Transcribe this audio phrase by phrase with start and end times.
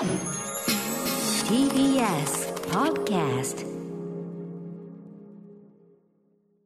[0.00, 0.08] TBS
[2.70, 3.66] Podcast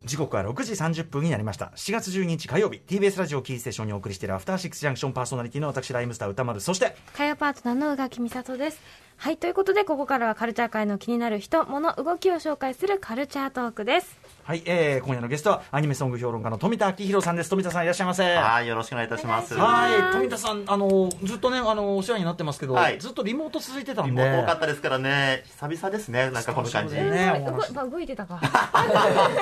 [0.04, 8.80] 時刻は6時30分になりました7月12日火曜日 TBS ラジオキーステーションにお送りしているアフターシックスジャンクションパーソナリティの私ライムスター歌丸そして火曜パートナーの宇垣美里です。
[9.16, 14.16] はい、ということで、ここからはカルチャー界の気になる人、物、動きを紹介するカルチャートークです。
[14.44, 19.54] はい、えー、今夜のゲストはアニメソング評論家の富田明宏さんです富田さんいらっしゃいませはい、よろしくお願いいたします。
[19.54, 26.94] はい富田さんあのずっとねあのお世話になってますけど、はいずっとリモート続いてたんでリモート多かったですからね、久々ですね、なんかこの感じ。
[26.94, 27.42] ね
[27.90, 28.38] 動いてたか。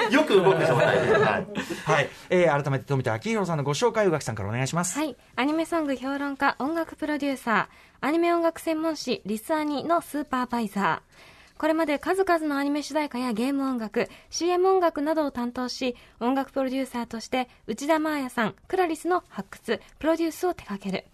[0.09, 1.12] よく動く状態で。
[1.15, 1.47] はい。
[1.84, 11.32] はい、えー、改めて富田明宏さんのご紹介宇垣さんからお願いしますはい、アニメソング評論家、音楽プロデューサー、アニメ音楽専門誌、リスアニのスーパーバイザー。
[11.62, 21.05] これまで数々のアニメ主題歌やゲーム音楽、CM 音楽などを担当し、音楽プロデューサーとして、内田真彩さん、クラリスの発掘、プロデュースを手掛ける。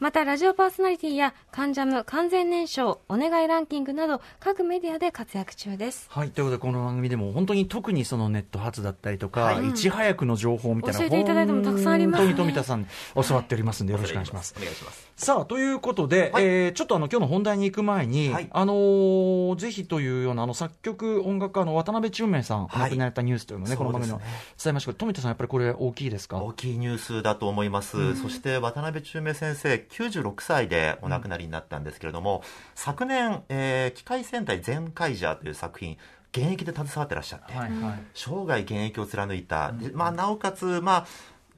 [0.00, 6.08] また、ラジオパーソナリティや、カンジャム、完全燃焼、お願いランキングなど、各メディアで活躍中です。
[6.10, 14.52] はい、ということでこの番組でも本当に特にそのネット発だったりとか、い、ち早くの情報みたいな教えていただいてもたくさんありますね本当に富田さん教わっておりますんでよろしくお願いします。
[14.58, 15.06] お願いします。
[15.16, 16.44] さあということで、はい。
[16.44, 18.48] えーちょっとあの今日の本題に行く前に、はい。
[18.52, 22.82] あのーぜひというようなあの作曲音楽家の渡辺中明さん、おはい。
[22.82, 24.26] 亡くなられたニュースというのをね、この番組の伝
[24.66, 26.36] えましたけど、富田さん、やっぱりこれ、大きいですか？
[26.42, 28.14] 大きいニュースだと思います。
[28.20, 32.42] そして渡辺中明先生、96歳でお亡くなりになったんですけれども、
[32.74, 35.96] 昨年、えー機械戦隊全カイジャーという作品、
[36.32, 38.02] 現役で携わってらっしゃって、はいはい。
[38.12, 41.06] 生涯現役を貫いた、でまあ、なおかつ、まあ、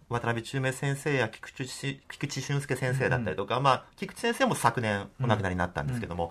[0.08, 6.30] 渡辺中明先生や菊池し菊池俊介先生だったりとか、まあ、菊池先生も昨年お亡くなりになったんですけども、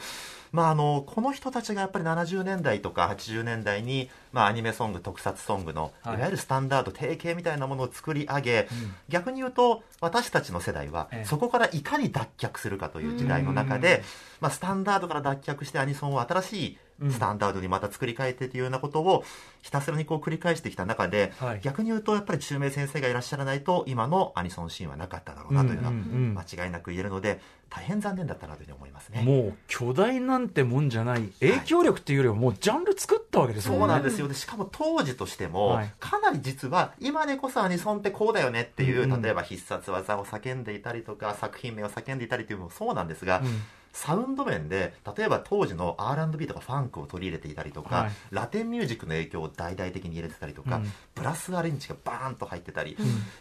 [0.51, 6.19] まあ、あのこの人たちがやっぱり70年代とか80年代に、まあ、アニメソング特撮ソングのいはい。
[6.19, 8.67] わゆるスタンダード定型みたいなものを作り上げ、
[9.09, 11.25] 逆に言うと私たちの世代はええ。
[11.25, 14.03] そこからいかに脱却するかという時代の中で、
[14.41, 16.77] まあ、スタンダードから脱却してアニソンを新しい
[17.09, 19.23] スタンダードにまた作り変えてというようなことを
[19.61, 21.59] ひたすらにこう繰り返してきた中で、はい。
[21.61, 29.21] 逆に言うとやっぱり中明先生がいらっしゃらないと今のアニソンシーンはなかっただろうなというのは間違いなく言えるので大変残念だったなというふうに思いますね。
[29.23, 33.79] もう巨大なんてもんじゃない、影響力っていうよりは、もうジャンル作ったわけですよね。
[33.79, 34.27] そうなんですよ。
[34.27, 35.91] でしかも当時としても、はい。
[35.99, 43.61] かなり実は今でこそアニソンってこうだよねっていう、例えば必殺技を叫んでいたりとか作品名を叫んでいたりというのもそうなんですが、うん
[43.97, 48.11] サウンド面で例えば当時の R&B とかファンクを取り入れていたりとか、はい。
[48.29, 50.93] ラテンミュージックの影響を大々的に入れてたりとか、うん。
[51.15, 52.95] ブラスアレンジがバーンと入ってたり、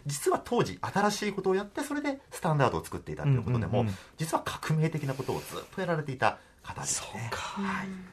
[0.07, 3.97] 実は当時新しいことをやってそれでスタンダードを作っていたということでも、うんうんうん。
[4.17, 7.29] 実は革命的なことをずっとやられていた方ですね。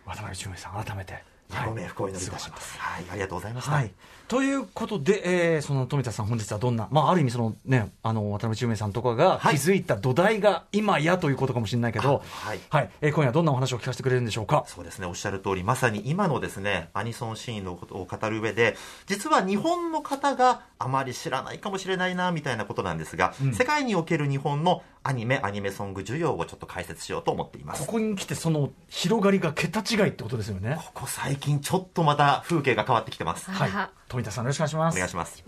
[0.05, 1.34] 渡辺中明さん、改めて。
[1.51, 2.79] ご冥福をお祈りいたします。
[2.79, 3.73] はい、ありがとうございました。
[3.73, 3.91] はい、
[4.29, 14.65] ということで、えーその富田さん、本日はどんな、まあ、ある意味その、ね、あの渡辺中明さんとかがはい気づいた土台が今やということかもしれないけど、あはいはいえー今夜はどんなお話を聞かせてくれるんでしょうか？
[14.67, 27.87] そうですね、おっしゃる通り、まさに今のですね、アニソンシーンのことを語る上で、実は日本の方があまり知らないかもしれないな、みたいなことなんですが、世界における日本のアニメ、アニメソング需要をちょっと解説しようと思っています。
[27.87, 30.77] ここに来て、その広がりが桁違いってことですよね。
[30.79, 33.51] ここ最近ちょっとまた風景が変わってきてます。
[33.51, 33.71] はい
[34.09, 34.95] 富田さん、よろしくお願いします。
[34.95, 35.45] お願いします。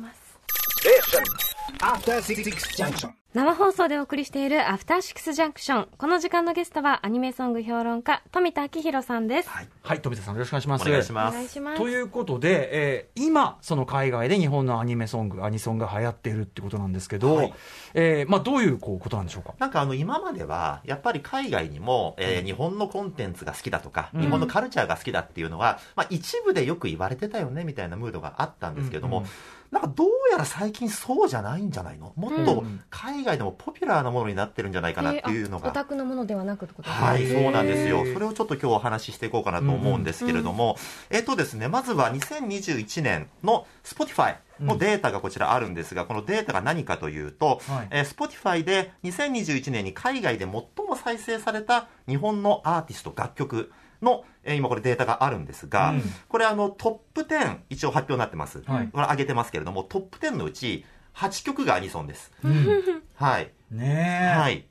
[2.77, 5.89] Junction 生放送でお送りしているアフターシックスジャンクション。
[5.99, 9.51] この時間のゲストはアニメソング評論家、富田明宏さんです。
[9.51, 9.69] はい。
[9.83, 10.89] はい、富田さん、よろしくお願いします。
[10.89, 11.77] お願いします。
[11.77, 17.55] ということで、えー今、その海外で日本のアニメソング、アニソンが流行っているってことなんですけど、はい
[17.93, 19.53] えーまあ、どういうこうことなんでしょうか？
[19.59, 29.31] なんかあの今まではやっぱり海外にも、えー日本のコンテンツが好きだとか、うん日本のカルチャーが好きだっていうのは、まあ、一部でよく言われてたよねみたいなムードがあったんですけども、うんうん
[29.71, 32.12] なんかどうやら最近そうじゃないんじゃないの？
[32.16, 37.06] もっと海外でもポピュラーなものになってるんじゃないかなっていうのが、えーあオタクのものではなくってことですね。
[37.06, 38.05] はい、そうなんですよ。
[38.12, 40.76] それをちょっと今日お話ししていこうかなと思うんですけれども、
[41.10, 47.88] えっとですね、まずは2021年の Spotify のデータがこちらあるんですが、このデータが何かというと、はい。
[47.91, 50.50] えー Spotify で2021年に海外で最
[50.87, 58.62] も再生された日本のアーティスト、楽曲の、えー今これデータがあるんですが、うんこれあのトップ10一応発表になってます。
[58.66, 60.84] はいこれ上げてますけれども、トップ10のうち
[61.14, 62.31] 8曲がアニソンです。
[62.44, 63.52] うんはい。
[63.70, 64.66] ねえ、はい。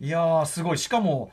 [0.00, 1.30] いやーすごいしかも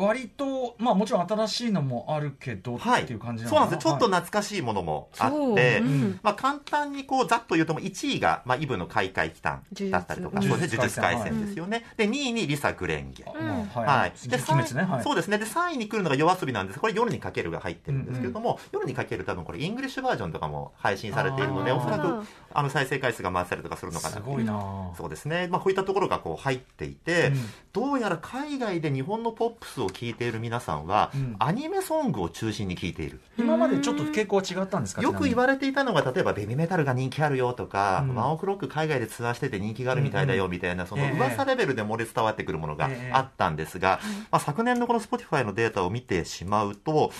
[0.00, 3.02] 割とまあもちろん新しいのもあるけどはい。
[3.02, 3.90] っていう感じなそうなんですよ。
[3.90, 5.84] ちょっとな懐かしいものもあって、う。
[5.84, 6.20] ん。
[6.22, 11.84] まあ簡単にこうざっと言うとも1位が、まあイブの開会期間だったりとか、呪術そうですね、呪術廻戦ですよね。
[11.96, 13.24] で、2位にリサ・グレンゲ。
[13.24, 13.48] うん。
[13.68, 14.28] はい、はい。
[14.28, 14.82] で鬼滅ね。
[14.82, 15.02] はい。
[15.02, 15.38] そうですね。
[15.38, 16.80] で、3位に来るのが夜遊びなんです。
[16.80, 24.16] これ夜にかけるが入ってるんですけれども、夜にかける多分これイングリッシュバージョンとかも配信されているので、おそらくあの再生回数が回ったりとかするのかな。
[24.16, 24.92] すっていうごいな。
[24.96, 25.48] そうですね。
[25.48, 27.36] まあこういったところがこう入っていて、うん。
[27.72, 31.36] どうやら海外で日本のポップスをを聴いている皆さんは、うん。
[31.40, 33.20] アニメソングを中心に聴いている。
[33.36, 35.02] 今までちょっと傾向は違ったんですか？
[35.02, 38.14] よく言わわれていたのが、例えばベビーメタルが人気あるよとか、うん。
[38.14, 44.00] ワンオクロック海外でツアーしてて人気があるみたいだよみたいな、そのええ噂レベルで漏れ伝わってくるものがあったんですが、
[44.30, 47.10] まあ、昨年のこの Spotify のデータを見てしまうと、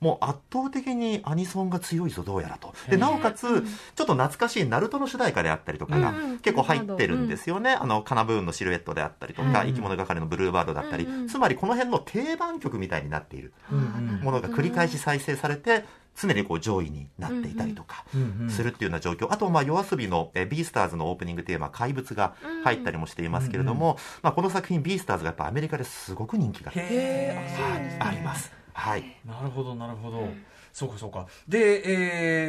[0.00, 2.72] もう圧倒的にアニソンが強いぞ、どうやらと。
[2.88, 3.62] で、なおかつ、ちょっ
[3.94, 7.72] と懐かしいナルトの主題歌であったりとかが結構入ってるんですよね。
[7.72, 11.06] あの、カナブーンのシルエットであったりとか、うん生き物係のブルーバードだったり。
[11.28, 13.52] つまりこの辺の定番曲みたいになっている
[14.22, 15.84] ものが繰り返し再生されて、
[16.18, 18.06] 常にこう上位になっていたりとか
[18.48, 19.30] するっていうような状況。
[19.30, 28.65] あと、まあ、夜遊びの、えービースターズのオープニングテーマ、怪物が入ったりもしていますけれども、まあ、この作品、ビースターズがやっぱアメリカですごく人気があります。
[28.76, 29.04] はい。
[29.26, 30.28] なるほどなるほど、
[30.72, 31.26] そうかそうか。
[31.48, 31.82] で、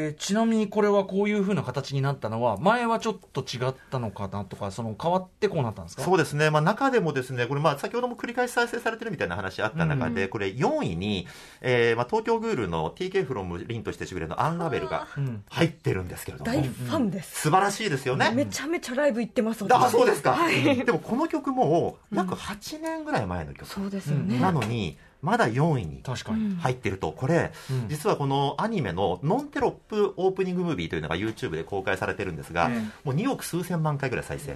[0.06, 6.04] えーちなみにこれはこういうふうな形になったのは前はちょっと違ったのかなとかその変わってこうなったんですか？
[6.04, 11.28] そうですね、まあ、中でもですね、これ、まあ、先ほども繰り返し再生されてるみたいな話あった中で、これ、4位に、
[11.62, 15.44] えーまあ、東京グールの TK フロムリンとしてしぐれのアンラベルがうん。
[15.50, 18.32] 入ってるんですけれども、大ファンです、素晴らしいですよね。
[18.34, 20.34] めちゃめちゃライブ行ってますあ、そうですか。
[20.34, 20.64] はい。
[20.84, 23.66] でも、この曲も、約8年ぐらい前の曲。
[23.68, 27.88] そうですよね、なのに、まだ4位に確かに、入ってると、これ、うん。
[27.90, 34.52] 実はこのアニメのノンテロップオープニングムービーというのが YouTube で公開されてるんですが、えもう2億数千万回ぐらい再生。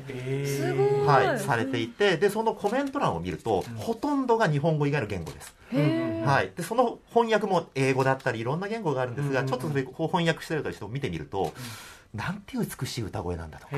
[1.05, 5.55] はい、されていて、で、そのコメント欄を見ると、ほとんどが日本語以外の言語です。
[6.25, 6.51] はい。
[6.55, 11.53] で、その翻訳も英語だったり、いろんな言語があるんですが、うんちょっとそれこう翻訳してる人を見てみると、
[12.13, 13.75] なんて美しい歌声なんだとか。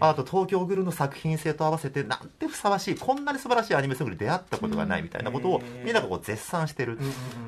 [0.00, 6.98] あと東京グルの作品性と合わせて、なんてふさわしい、こんなに素晴らしいアニメソングに出会ったことがないみたいなことをうん、みんながこう絶賛してる。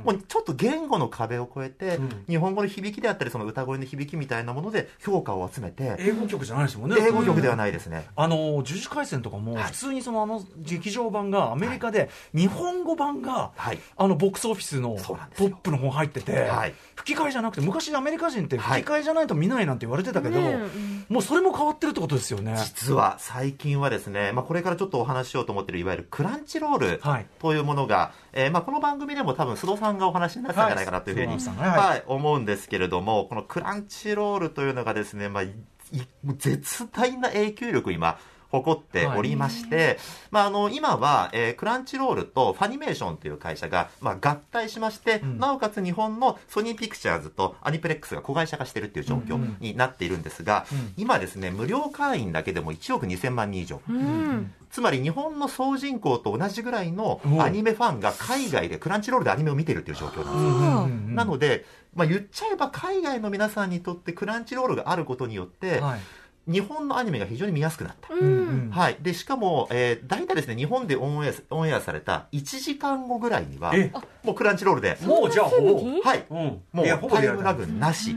[0.04, 2.24] もうちょっと言語の壁を越えて、うん。
[2.28, 6.96] 日本語の響きであったり、その歌声の響きみたいなもので評価を集めて、英語曲じゃないですもんね。
[7.00, 8.08] 英語曲ではないですね。
[8.16, 9.64] あの呪術廻戦とかもはい。
[9.64, 13.78] 普通にそのあの劇場版がアメリカで日本語版がはい。
[13.96, 15.14] あのボックスオフィスのト
[15.48, 16.74] ップの方入ってて、はい。
[16.94, 22.56] 吹き替えじゃなくて昔アメリカ人って吹き替えじゃないと見ないなんて言われてたけど、ねうんもうそれも変わってるってことですよね。
[22.64, 27.26] 実は最近はですね、まあ、これからちょっとお話ししようと思っているいわゆるクランチロールはい。
[27.38, 35.48] というものが、えーまあ、この番組でも多分須藤さんがお話になってたんじゃないかなというふうに、はいはい思うんですけれどもこのクランチロールというのがですね、まあ、い
[35.92, 36.02] い
[36.36, 38.18] 絶大な影響力今
[38.50, 39.98] 誇っておりまして、
[40.30, 45.38] まあ、あの今は、えークランチロールとファニメーションという会社が、まあ、合体しまして、ん。
[45.38, 50.92] なおかつ日本のソニーピクチャーズとアニプレックスが子会社化しているっていう状況になっているんですが、うん。
[50.96, 54.52] 今ですね無料会員だけでも1億2000万人以上、うん。
[54.70, 57.42] つまり日本の総人口と同じぐらいのうん。
[57.42, 61.64] アニメファンが海外でクランチロールでアニメを見てるっていう状況なんですなので、
[61.94, 66.00] まあ、言っちゃえば海外の皆さんにとってクランチロールがあることによって、はい
[66.46, 68.14] 日本のアニメが非常に見やすくなった。
[68.14, 68.96] ううんんはい。
[69.00, 76.24] で、しかも、えー、大体ですね、日本でオンエアオンエアされた1時間後ぐらいにはえ、もうクランチロールで、もうじゃあほぼ、はい。
[76.30, 78.14] うん、もうタイムラグなし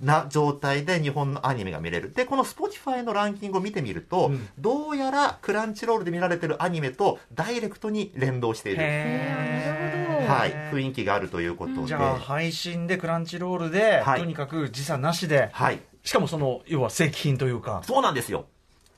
[0.00, 2.12] な状態で日本のアニメが見れる。
[2.12, 8.78] で、この Spotify のランキングを見てみると、うんどうやらクランチロールで見られてるアニメとダイレクトに連動している。
[8.82, 10.52] へーはい。
[10.72, 11.86] 雰囲気があるということで。
[11.86, 15.80] じゃあ配信でクランチロールで、はいとにかく時差なしで、はい。
[16.06, 18.46] しかもその要は正規品というかそうなんですよ。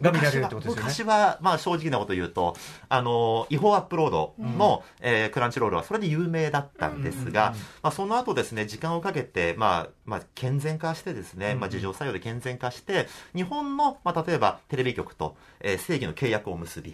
[0.00, 0.82] が見られるってことですよね。
[0.82, 2.56] 昔は、まあ正直なこと言うと、
[2.88, 16.92] あの、違法アップロードの、えークランチロールはそれで有名だったんですが、まあその後ですね、時間をかけて、まあ、まあ健全化してですね、まあ事情作用で健全化して、日本の、まあ例えばテレビ局と、えー正義の契約を結び、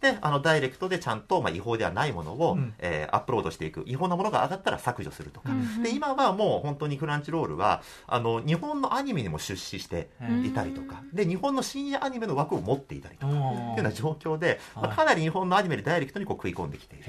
[0.00, 2.74] で、あの、ダイレクトでちゃんと、まあ違法ではないものを、うん。
[2.78, 3.84] えーアップロードしていく。
[3.86, 5.50] 違法なものが上がったら削除するとか。
[5.82, 10.08] で、今はもう本当にクランチロールは、あの、日本のアニメにも出資して
[10.44, 17.04] いたりとか、で、日本の深夜アニメの枠を持っていたりとか、っていうような状況で、まあ、はいかなり日本のアニメにダイレクトにこう食い込んできている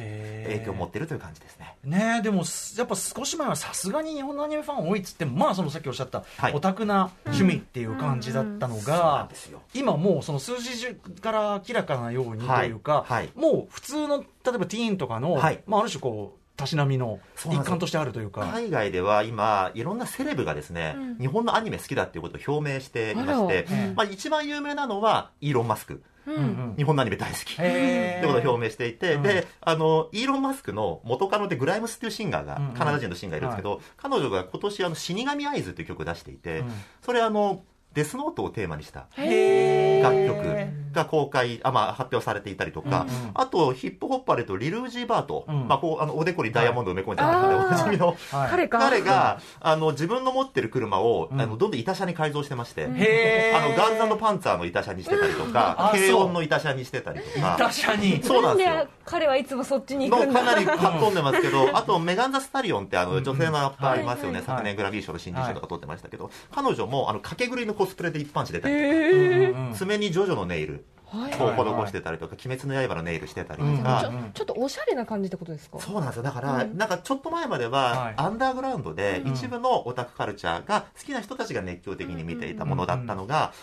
[0.50, 1.76] 影響を持っているという感じですね。
[1.84, 6.54] ねえでもすやっぱ少し前はさすがに日本のアニメファン多いっつってもまあそのさっきおっしゃった、はい。
[6.54, 9.30] オタクな趣味っていう感じだったのが。
[9.74, 13.24] 今もうその数字から明らかなようにというか、はい。
[13.24, 13.30] はい。
[13.36, 14.26] もう普通の例
[14.56, 15.62] えばティーンとかの、はい。
[15.66, 18.42] まあ、ある種こうたしなみの一環としてあるというか。
[18.52, 21.18] 海外では今、いろんなセレブがですね、うん。
[21.18, 26.02] 日本のアニメ好きだっていうことを表明していましてうん、まあ、一番有名なのはイーロン・マスク。
[26.28, 26.44] ううん。
[26.74, 27.54] ん日本のアニメ大好き。
[27.54, 29.24] ってことを表明していて、うん。
[29.24, 32.74] で、あの、イーロン・マスクの元カノでグライムスっていうシンガーが、うんうん。
[32.74, 36.72] カナダ人のシンガーがいるんですけど、彼女が今年あの、死神アイズっていう曲を出していて、うん。
[37.02, 37.64] それあの、
[37.96, 43.32] デスノートをテーマにした楽曲が公開、あまあ、発表されていたりとか、うんうん。
[43.34, 45.68] あとヒップホッパーでとリルージー・バート、うん。
[45.68, 48.70] まあ、こうあのおでこにダイヤモンドを埋め込んでおなじみのはい。
[48.70, 51.40] 彼があの自分の持ってる車を、うん。
[51.40, 57.58] あのどんどん板車に改造してまして、へーあのガールズパンツァーの板車にしてたりとか、あ軽音の板車にしてたりとか。
[57.60, 58.24] 打者に。
[58.24, 58.76] そうなんですよ。
[58.78, 60.42] で彼はいつもそっちに行くんだ。
[60.42, 64.46] のかなりかっ飛んでますけど、 あとメガン・ザ・スタリオンってあの女性のラッパーはいいますよね、はい。
[64.46, 70.74] 昨年グラミー賞の新人賞とか取ってましたけど、彼女もあの掛け狂いのコスプレで一般紙出たりとか、爪にジョジョのネイル。
[70.74, 70.84] はい
[71.16, 71.84] をはい。
[71.86, 73.78] 施してたりとか、鬼滅の刃のネイルしてたりうん。
[73.78, 75.80] とか、ちょっとおしゃれな感じってことですか？
[75.80, 76.24] そうなんですよ。
[76.24, 76.78] だから、うん。
[76.78, 78.14] なんかちょっと前までははい。
[78.18, 79.34] アンダーグラウンドでうん。
[79.34, 83.54] 一部のオタクカルチャーが好きな人たちが熱狂的に見ていたものだったのが、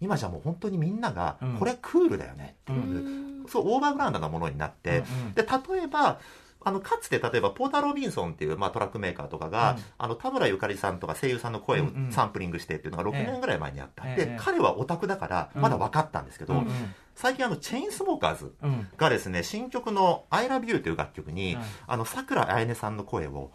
[0.00, 1.54] 今じゃもう本当にみんながうん。
[1.58, 3.46] これクールだよねっていう、うん。
[3.48, 5.34] そうオーバーグラウンドなものになって、うん。
[5.34, 6.20] で例えば
[6.64, 9.84] あのかつて例えばポーター・ロビンソンっていう、まあ、トラックメーカーとかが、うん。
[9.96, 12.12] あの田村ゆかりさんとか声優さんの声をうんうん。
[12.12, 13.26] サンプリングしてっていうのが6ええ。
[13.30, 14.26] 年ぐらい前にあった、ええ。
[14.26, 16.68] で彼はオタクだからまだ分かったんですけど、うん
[17.14, 18.88] 最近あのチェインスモーカーズうん。
[18.96, 23.50] がですね新曲の「ILOVEYOU」という楽曲に、はいあの桜彩音さんの声を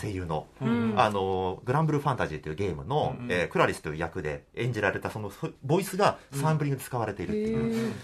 [0.00, 0.94] 声優の、うん。
[0.96, 3.32] あのグランブルーファンタジーというゲームの、うんうん。
[3.32, 7.94] えークラリスという役で演じられたそのそボイスがサンプリングで使われているっていう、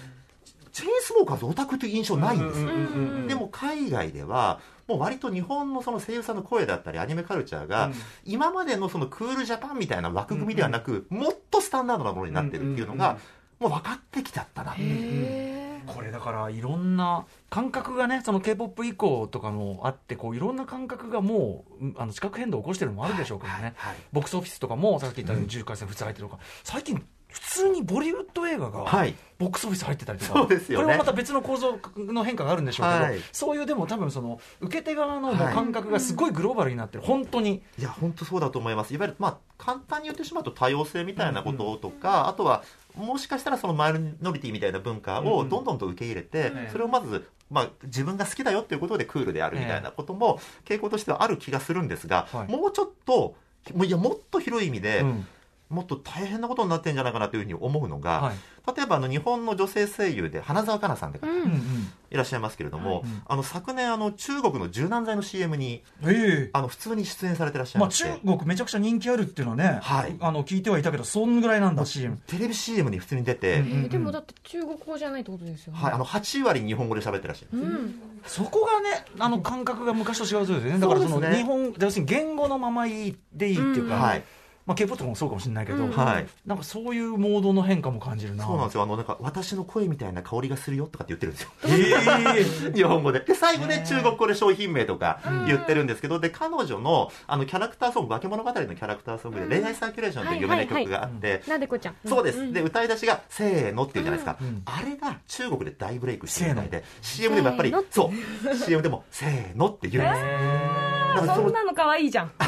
[0.72, 4.60] チェインスモーカーズオタクという印象ないんですでも海外では
[4.90, 7.94] もう割と日本のその声優さんの声だったりアニメカルチャーが、うん。
[8.24, 13.16] 今までのそのクールジャパンみたいな枠組みではなく、もっとスタンダードなものになってるっていうのが、
[13.60, 14.88] もう分かってきちゃったなっていう。
[14.90, 29.14] へこれだからいろんな感覚がねその k p o p 以降とかもあってこういろんな感覚がもううんあの地殻変動を起こしてるのもあるでしょうけどね、はいボックスオフィスとかもさっき言ったように10回戦普通入ってるとか最近普通にボリウッド映画がはい。
[29.38, 30.84] ボックスオフィス入ってたりとか、そうですよね。
[30.84, 33.20] これもまた別の構造の変化があるんでしょうけど、はい。
[33.32, 37.62] そういうでも多分その受け手側の感覚がすごいグローバルになってる本当に。
[37.78, 38.92] いや本当そうだと思います。
[38.92, 42.62] いわゆるまあ簡単に言ってしまうと多様性みたいなこととか、あとは
[42.94, 52.52] もしかしたらそのマイノリティみたいな文化をどんどんと受け入れて、うんそれをまず、まあ、自分が好きだよっていうことでクールであるみたいなことも傾向としてはある気がするんですが、はい。
[52.52, 53.36] もうちょっと
[53.74, 55.26] もういやもっと広い意味で、うん
[55.70, 58.36] もっと大変なことになってんじゃないかなというふうに思うのが、はい。
[58.76, 61.92] 例えばあの日本の女性声優で花澤香菜さんでううんうん。
[62.10, 63.22] いらっしゃいますけれども、うん。
[63.24, 66.50] あの昨年あの中国の柔軟剤の CM にええ。
[66.52, 70.16] あの普通に出演されてらっしゃいまあ、まして、中国めちゃくちゃ人気あるっていうのはね、はい。
[70.20, 75.78] あの聞いてはいたけどそんぐらいなんだ CM テレビ CM に普通に出て、うんえーでもだって中国語じゃないってことですよね。
[75.80, 78.00] はい、あの8割日本語で喋ってらっしゃる、うん。
[78.26, 80.78] そこがねあの感覚が昔と違うそうですよね。
[80.78, 84.02] だからその日本要するに言語のままいいでいいっていうか、うん。
[84.02, 84.24] はい、
[84.70, 85.90] まあ、K-POP とかもそうかもしれないけど、うん。
[85.90, 88.44] はい、なんかそういうモードの変化も感じるな。
[88.44, 88.82] そうなんですよ。
[88.84, 91.50] あのなんか私の声みたいな香りがするよとかって言ってるんですよ。
[92.38, 93.18] ええ日本語で。
[93.18, 101.96] で最後ね中国語で商品名とか言ってるんですけど、で彼女のあのキャラクターソング化け物語のキャラクターソングで「恋愛サーキュレーション」という有名な曲があって、なでこちゃん。
[102.06, 102.52] そうです、ん。
[102.52, 104.62] で歌い出しが「せーの」っていうじゃないですか、うん。
[104.66, 108.56] あれが中国で大ブレイクしてるみたいで CM でもやっぱりそう。
[108.56, 112.32] CM でも「せーの」って言うんです、そんなの可愛いじゃん。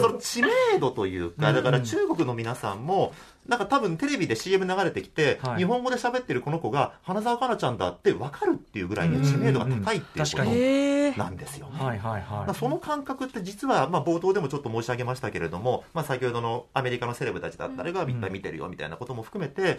[0.00, 0.48] その知名
[0.80, 3.12] 度というか、だから中国の皆さんも、
[3.46, 5.58] なんか多分テレビで CM 流れてきて、はい。
[5.58, 11.84] 日本語で喋ってるこの子が花澤香菜ちゃんだって分かるっていうぐらいに知名度が高いっていうことなんですよね。
[11.84, 12.46] はいはいだかはい。
[12.48, 19.78] らその感覚って実は、まあ、冒頭でもちょっと申し上げましたけれども、まあ、先ほどのアメリカのセレブたちだったりがいっぱい見てるよみたいなことも含めて、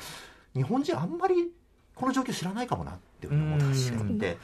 [0.54, 1.52] 日本人あんまり
[1.96, 3.54] この状況知らないかもなっていうふうに
[4.02, 4.38] 思って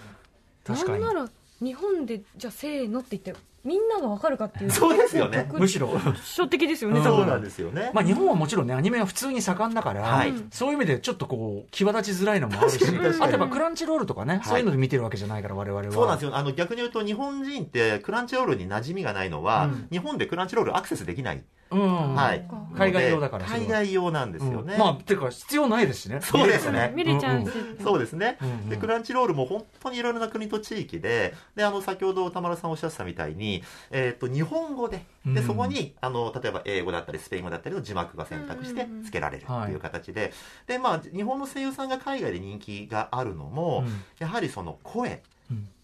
[0.65, 1.29] 確かになんなら
[1.61, 4.71] 日本でじゃあせーのって言ってみんながわかるかっていう。
[4.71, 5.47] そうですよね。
[5.53, 5.87] むしろ。
[5.89, 7.91] 初的ですよねそうなんですよね。
[7.93, 13.03] まあ日本はもちろんねアニメは普通に盛んだから、はいそういう意味でちょっとこう際立ちづらいのもあるし確かに。
[13.03, 14.47] 確かにあとやっぱクランチロールとかね、い。
[14.47, 15.93] そういうので見てるわけじゃないから我々は。
[15.93, 16.35] そうなんですよ。
[16.35, 19.87] あの逆に言うと日本人ってクランチロールに馴染みがないのは、うん。
[19.91, 21.43] 日本でクランチロールアクセスできない、うん
[21.77, 22.47] はい。
[22.75, 24.79] 海外用だから海外用なんですよね、うん。
[24.79, 26.19] まあていうか必要ないですしね。
[26.21, 26.91] そうですね。
[26.95, 27.51] 見れちゃうし
[27.83, 28.37] そうですね、
[28.69, 35.47] でクランチロールも本当にいろいろな国と地域でであの先ほど田丸さんおっしゃってたみたいに、えー、と日本語ででうん。
[35.47, 40.33] そこにあの例えば英語だったりスペイン語だったりの字幕が選択して付けられるっていう形で,、
[40.67, 44.03] でまあ、日本の声優さんが海外で人気があるのも、うん。
[44.19, 45.19] やはりその声うん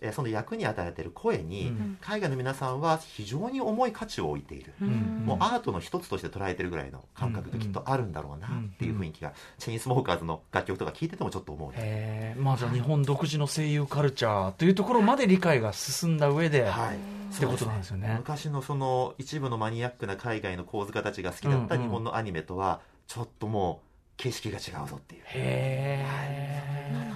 [0.02, 1.98] えーその役に与えている声に、うん。
[2.02, 5.24] 海外の皆さんは非常に重い価値を置いている、ん。
[5.26, 17.18] もうアートの一つとして捉えてるぐらいの感覚がきっとあるんだろうなっていう雰囲気が、チェインスモーカーズの楽曲とか聞いててもちょっと思うねまあじゃあ日本独自の声優カルチャーというところまで理解が進んだ上で、はい。
[17.36, 18.16] ってことなんですよね。
[18.18, 21.88] 昔のその一部のマニアックな海外の構図家たちが好きだったうんうん。
[21.88, 25.22] 日本のアニメとはちょっともう景色が違うぞっていう。
[25.26, 27.07] へえ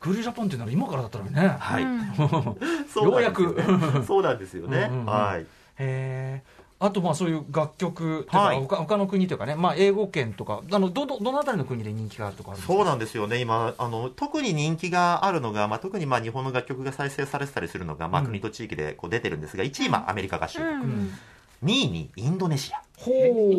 [0.00, 1.56] クールジャパンっていうのは今からだったらね。
[1.58, 1.82] はい、
[3.04, 3.60] ようやく。
[4.06, 5.06] そうなんですよね、うんうんうん。
[5.06, 5.40] はい。
[5.42, 5.46] へ
[5.78, 6.42] え
[6.80, 8.60] あとまあそういう楽曲とか、はい。
[8.60, 10.62] 他他の国というかね、まあ、英語圏とか。
[10.70, 12.72] あのどどどのあたりの国で人気があるとかあるんですか？
[12.74, 18.26] そうなんですよね、今、あの特に人気があるのが、まあ、特にまあ日本の楽曲が再生されてたりするのが、まあ、うん。
[18.28, 21.18] 国と地域でこう出てるんですが、1位、まあ、アメリカ合衆国、うん
[21.64, 23.10] 2位にインドネシア、ほ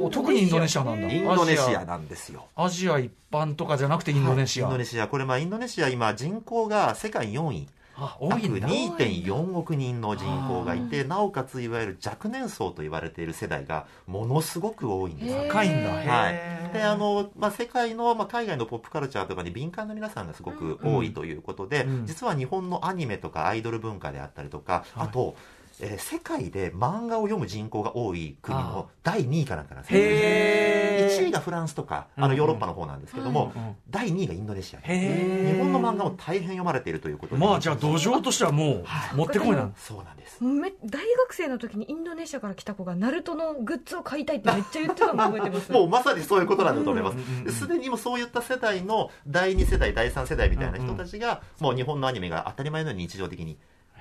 [0.08, 1.08] う特にインドネシアなんだ。
[1.12, 2.48] インドネシアアなんですよ。
[2.56, 3.00] アジア。
[3.00, 7.68] 一般とかじゃなくてインドネシア、インドネシア、これ、まあ、インドネシア、今、人口が世界4位。
[8.22, 8.68] 約いんだ。
[8.68, 15.48] 2.4億人の人口がいてなおかついわゆる若年層と言われている世代がものすごく多いんです。
[15.50, 15.90] 高いんだ。
[15.90, 16.34] はい。
[16.74, 22.06] であのまあ、世界の、まあ、海外のポップカルチャーとかに敏感な皆さんがすごく多いということで、うん。
[22.06, 25.08] 実は日本のアニメとかアイドル文化であったりとか、はい。
[25.08, 25.36] あと、
[25.82, 31.26] えー世界で漫画を読む人口が多い国あの第2位かなんかなんですへー。
[31.26, 32.30] 1位がフランスとかあうん。
[32.32, 34.80] のヨーロッパの方なんですけども、うんうん第2位がインドネシア。
[34.82, 34.88] 日
[35.58, 38.84] 本の漫画も大変読まれているということでまあじゃあ土壌としてはも
[39.14, 39.74] うもってこいなん。
[39.78, 40.44] そうなんです。
[40.44, 45.72] め大学生の時にインドネシアから来た子がナルトのグッズを買いたいってめっちゃ言ってたの覚えてます。
[45.72, 47.18] もうまさにそういうことなんだと思います。
[47.18, 47.44] うんうんうん。
[47.46, 53.58] ですでにもうそういった世代の第2世代、第3世代みたいな人たちが、もう日本のアニメが当たり前のように日常的に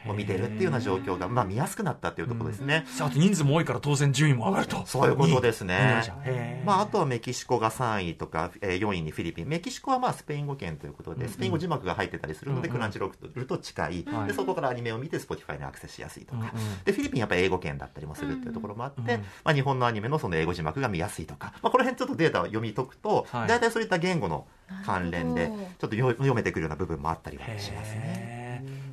[0.08, 2.84] もう見てるっていうような状況が、まあ見やすくなったっていうところですね。
[2.88, 4.86] さああと人数も多いから当然順位も上がると。
[4.86, 6.62] そういうことですね。
[6.64, 9.48] まあ、あとはメキシコが3位とか、えー4位にフィリピン。
[9.48, 11.22] メキシコはまあスペイン語圏ということで、うん。
[11.24, 12.74] うんスペイン語字幕が入ってたりするので、うん。
[12.74, 14.28] うんクランチロールと近い、はい。
[14.28, 16.38] で、そこからアニメを見て、スポティファイにアクセスしやすいとか。
[16.38, 16.50] うんうん。
[16.84, 19.20] で、フィリピンやっぱり英語圏だったりもするっていうところもあって、うん。
[19.44, 23.48] まあ、日本のアニメのその英語字幕が見やすいとか、まあ、この辺ちょっとデータを読み解くと、はい。
[23.48, 24.46] 大体そういった言語の
[24.84, 28.37] 関連でちょっと読読めてくるような部分もあったりはしますね。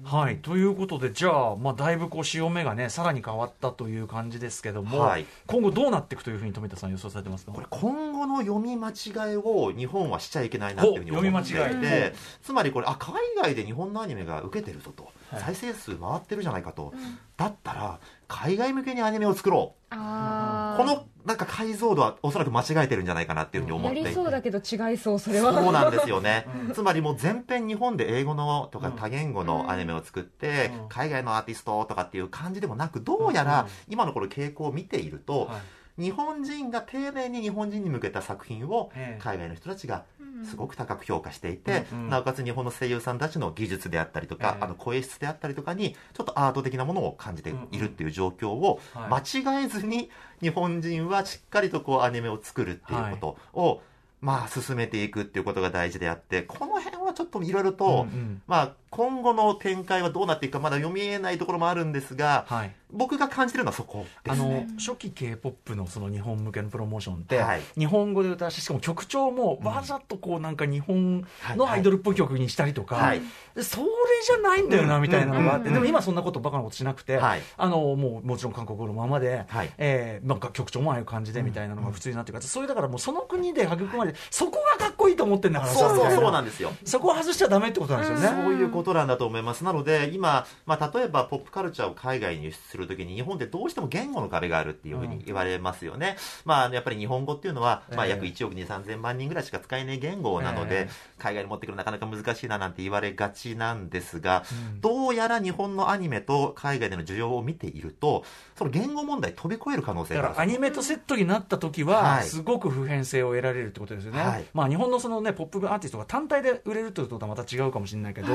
[0.05, 0.37] はい。
[0.37, 5.25] ということでじゃあ、まあ、だいぶこう潮目がねさらに変わったという感じですけども、はい。
[5.47, 7.51] 今後どうなっていくというふうに富田さん予想されてますか？
[7.51, 12.11] これ今後の読み間違いを日本はしちゃいけないなっていうふうに思っていほう読み間違い。
[12.11, 16.93] てつまりこれあ海外で日本のアニメが受けてるぞと、はい再生数回ってるじゃないかと、
[17.35, 19.87] だったら海外向けにアニメを作ろう。
[19.89, 24.09] あこのなんか解像度はおそらく間違えてるんじゃないかなっていうふうに思やっていて。
[24.09, 25.53] りそうだけど違いそうそれは。
[25.53, 26.45] そうなんですよね。
[26.67, 26.73] うん。
[26.73, 33.47] つまりもう全編日本で英語のとかうん多言語のアニメを作ってうん、海外のアーティストとかっていう感じでもなく、どうやうん。
[33.47, 35.57] ら今のこの傾向を見ていると、は
[35.97, 36.03] い。
[36.03, 39.21] 日本人が丁寧に日本人に向けた作品をええ。
[39.23, 40.03] 海外の人たちが
[40.43, 42.09] すごくく高く評価していて、うんうん。
[42.09, 44.63] なおかつ日本の声優さんたちの技術であったりとか、ええ。
[44.65, 50.09] あの声質であったりとかにちょっとアート的なものを感じているっていう状況をは間違えずに
[50.41, 53.81] 日本人はしっかりとこうアニメを作るっていうことを、
[54.21, 58.41] まあ進めていくっていうことが大事であってこの辺はちょっといろいろと、うんうん。
[58.47, 62.71] まあ今後の展開はどうなっていくかまだ読みえないところもあるんですがはい。
[62.91, 64.67] 僕が感じてるのはそこであのすね。
[64.77, 67.61] 初期 k p o p のその日本向けのプロモーションって、はい。
[67.77, 71.25] 日本語で歌わしてしかも曲調もわざとこうなんか日本
[71.57, 71.79] のはい。
[71.79, 73.21] アイドルっぽい曲にしたりとか、はい。
[73.53, 73.85] でそれ
[74.25, 77.41] じゃないんだよなみたいなのがあって、うんでも今そんなことバカなことしなくて、はい。
[77.57, 79.73] あのもうもちろん韓国語のままで、はい。
[79.77, 86.71] えーなんか曲調もああいう感じでみたいなのが普通になってるから、それだからもうその国で育まれてそこがかっこいいと思ってんだからそうそうそうなんですよ。
[86.85, 88.43] そこを外しちゃダメってことなんですよね。
[88.43, 89.63] そういうことなんだと思います。
[89.63, 96.17] なので、今、まあ、例えばポップカルチャーを海外に輸出するときに、日本ってどうしても言語の壁があるっていうふうに言われますよね。
[96.45, 98.11] まあ、やっぱり日本語っていうのは、まあ、ええ。
[98.11, 104.81] 約1億2、3000万人ぐらいしか使えない言語なので、え海外に持ってくるのなかなか難しいななんて言われがちなんですが、うん。
[104.81, 108.23] どうやら日本のアニメと海外での需要を見ていると、
[108.57, 110.35] その言語問題飛び越える可能性だがある。
[110.35, 112.23] からアニメとセットになった時は、はい。
[112.25, 114.45] すごく普遍性を得られるってことですよね、はい。
[114.53, 118.27] まあ、日本のその、ね、ポップアーティストが単体で売れるということはまた違うかもしれないけど、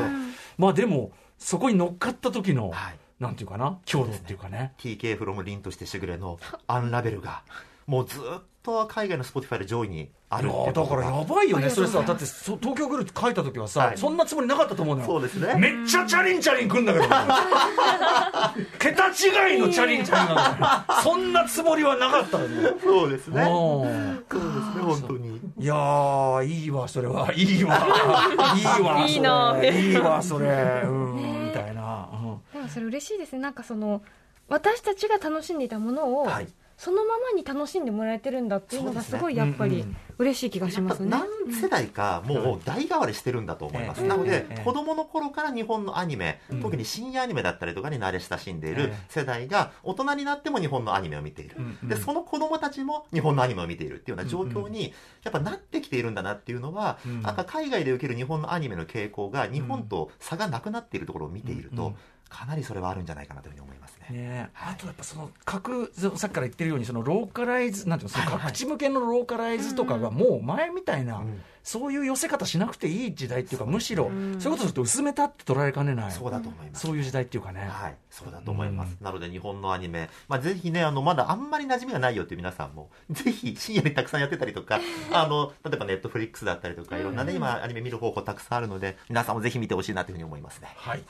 [0.59, 2.99] まあでもそこに乗っかった時の、はい。
[3.19, 4.73] なんていうかな強度っていうかね。
[4.79, 7.43] TK フロム凛としてしぐれのアンラベルが、
[7.91, 15.57] もうずっと海外の Spotify で上位にあるってだからやばいよねそれさだってそ東京グループ書いた時はさ、はいそんなつもりなかったと思うのよそうですね。
[15.59, 17.05] めっちゃチャリンチャリンくんだけど
[18.79, 23.43] 桁違いのチャリンチャリンなんだよそんなつもりはなかったのよそうですね。
[23.43, 25.41] うんそうですね、本当に。
[25.59, 27.33] いやー、いいわ、それは。
[27.35, 27.75] いいわ。
[28.57, 30.83] いいわ、いいなそれいいわ、それ。
[30.85, 32.09] うん、みたいな。
[32.13, 34.03] うんでもそれ嬉しいですねなんかその
[34.49, 36.49] 私たちが楽しんでいたものを、はい
[36.81, 39.85] そのままに楽しんでもらえてるんだっていうのがすごいやっぱり
[40.17, 46.63] 嬉しい気がしますね、何世代かもう代替わりしてるんだと思います、ええなので、ええ子供の頃から日本のアニメ、うん。
[46.63, 57.21] 特に深夜アニメだったりとかに慣れ親しんでいるええ世代が大人になっても日本のアニメを見ている、でその子供たちも日本のアニメを見ているっていうような状況にやっぱなってきているんだなっていうのは、うん。
[57.21, 61.95] なんか海外で受ける日本のアニメの傾向が日本と差がなくなっているところを見ていると、うん
[62.31, 64.17] かなりそれはあるんじゃないかなというふうに思いますね。
[64.17, 71.43] ね、あとやっぱその各さっきから言ってるようにそのローカライズなんていうのその各地向けのローカライズとかがもう前みたいな、ん。
[71.63, 76.11] そういう寄せ方しなくていい時代っていうかむしろそういうことすると薄めたって捉えかねない。
[76.11, 76.87] そうだと思います。
[76.87, 78.97] そういう時代っていうかね、はい、そうだと思います。
[79.01, 84.81] なので日本のアニメ、まあ、ぜひね、あの、まだあんまり馴染みがないよっていう皆さんも、 ぜひ深夜にたくさんやってたりとか、
[85.13, 90.69] あの、例えばネットフリックスだったりとか、いろんなね、今アニメ見る方法たくさんあるので、皆さんもぜひ見てほしいなというふうに思いますね。
[90.77, 91.05] はい。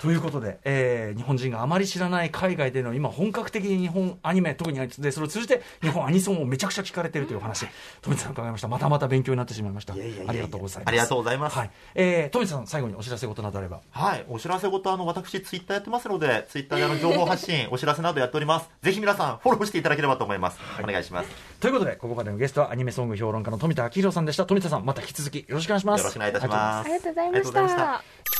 [0.00, 7.66] ということで、えー日本人があまり知らない海外での今本格的に日本アニメ特にでそれを通じて日本アニソンをめちゃくちゃ聞かれているというお話、
[8.00, 8.68] 富田さん伺いました。
[8.68, 9.94] またまた勉強になってしまいました。
[9.94, 10.30] いやいやいやいや。
[10.30, 10.88] ありがとうございます。
[10.88, 11.58] ありがとうございます。
[11.58, 11.70] はい。
[11.94, 13.80] えー富田さん最後にお知らせ事などあれば。
[13.90, 18.70] はい、お知らせ事あの、私ツイッターやってますので、ツイッターであの、情報発信、お知らせなどやっております。
[18.82, 20.58] ぜひ皆さん、フォローしていただければと思います。
[20.82, 21.26] お願いします。
[21.26, 24.46] よということでここまでのゲストはアニメソング評論家の富田明宏さんでした。
[24.46, 26.04] 富田さんまた引き続きよろしくお願いします。
[26.04, 26.86] ろしくお願いいたします。
[26.86, 28.39] ありがとうございましありがとうございました